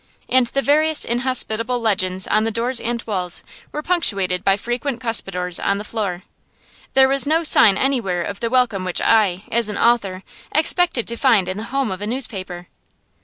[0.27, 5.59] And the various inhospitable legends on the doors and walls were punctuated by frequent cuspidors
[5.59, 6.23] on the floor.
[6.95, 11.17] There was no sign anywhere of the welcome which I, as an author, expected to
[11.17, 12.67] find in the home of a newspaper.